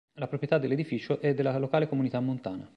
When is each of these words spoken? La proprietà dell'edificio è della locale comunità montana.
La 0.13 0.25
proprietà 0.27 0.57
dell'edificio 0.57 1.19
è 1.21 1.35
della 1.35 1.55
locale 1.59 1.87
comunità 1.87 2.19
montana. 2.19 2.67